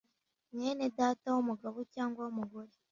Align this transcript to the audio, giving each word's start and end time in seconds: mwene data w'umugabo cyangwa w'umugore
mwene 0.53 0.85
data 0.97 1.27
w'umugabo 1.35 1.77
cyangwa 1.93 2.19
w'umugore 2.25 2.71